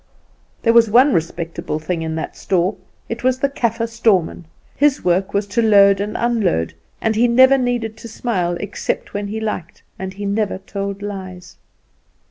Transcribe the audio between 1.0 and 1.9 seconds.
respectable